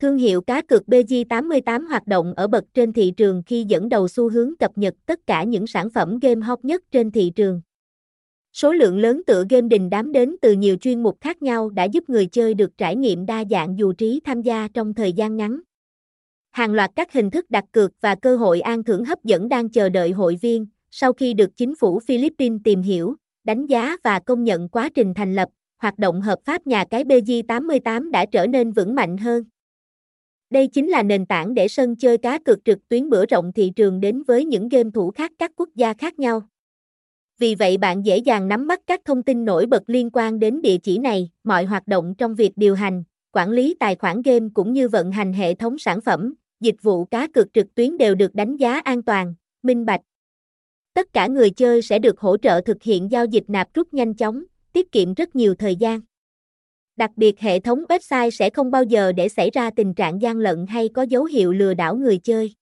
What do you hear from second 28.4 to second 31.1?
nên vững mạnh hơn. Đây chính là